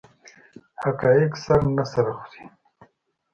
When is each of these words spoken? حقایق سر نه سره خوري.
حقایق 0.81 1.31
سر 1.43 1.61
نه 1.75 1.83
سره 1.91 2.11
خوري. 2.19 2.43